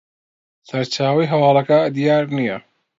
سەرچاوەی 0.69 1.31
هەواڵەکە 1.31 1.79
دیار 1.95 2.23
نییە 2.37 2.57